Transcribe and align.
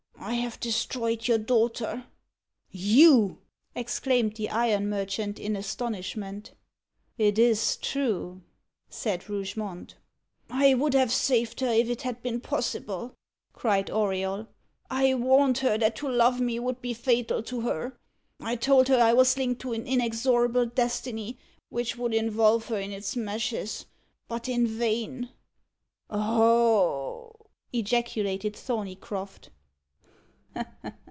I 0.23 0.35
have 0.35 0.59
destroyed 0.59 1.27
your 1.27 1.39
daughter." 1.39 2.05
"You!" 2.69 3.39
exclaimed 3.75 4.35
the 4.35 4.49
iron 4.51 4.87
merchant 4.87 5.39
in 5.39 5.55
astonishment. 5.55 6.51
"It 7.17 7.37
is 7.39 7.75
true," 7.75 8.41
said 8.87 9.27
Rougemont. 9.29 9.95
"I 10.49 10.73
would 10.75 10.93
have 10.93 11.11
saved 11.11 11.59
her 11.61 11.71
if 11.73 11.89
it 11.89 12.03
had 12.03 12.21
been 12.21 12.39
possible!" 12.39 13.15
cried 13.51 13.89
Auriol. 13.89 14.47
"I 14.91 15.15
warned 15.15 15.57
her 15.57 15.75
that 15.79 15.95
to 15.97 16.07
love 16.07 16.39
me 16.39 16.59
would 16.59 16.81
be 16.81 16.93
fatal 16.93 17.41
to 17.43 17.61
her. 17.61 17.97
I 18.39 18.55
told 18.57 18.87
her 18.89 19.01
I 19.01 19.13
was 19.13 19.35
linked 19.37 19.61
to 19.63 19.73
an 19.73 19.85
inexorable 19.87 20.67
destiny, 20.67 21.39
which 21.69 21.97
would 21.97 22.13
involve 22.13 22.67
her 22.67 22.77
in 22.79 22.91
its 22.91 23.15
meshes 23.15 23.87
but 24.27 24.47
in 24.47 24.65
vain." 24.67 25.29
"Oh!" 26.11 27.33
ejaculated 27.73 28.55
Thorneycroft. 28.55 29.49